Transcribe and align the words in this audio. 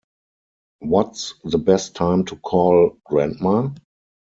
What's 0.79 1.35
the 1.43 1.59
best 1.59 1.93
time 1.93 2.25
to 2.25 2.35
call 2.35 2.97
grandma? 3.05 3.69